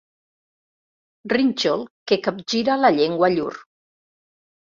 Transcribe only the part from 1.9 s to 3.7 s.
que capgira la llengua llur.